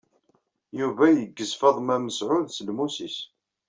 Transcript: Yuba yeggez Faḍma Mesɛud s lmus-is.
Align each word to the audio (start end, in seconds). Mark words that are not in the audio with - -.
Yuba 0.79 1.05
yeggez 1.09 1.53
Faḍma 1.59 1.97
Mesɛud 1.99 2.47
s 2.51 2.59
lmus-is. 2.67 3.17